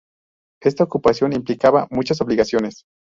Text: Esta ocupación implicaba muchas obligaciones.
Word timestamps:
Esta 0.63 0.83
ocupación 0.83 1.31
implicaba 1.33 1.87
muchas 1.91 2.21
obligaciones. 2.21 2.85